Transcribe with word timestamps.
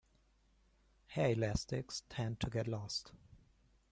Hair 1.09 1.29
elastics 1.33 2.01
tend 2.09 2.39
to 2.39 2.49
get 2.49 2.67
lost. 2.67 3.11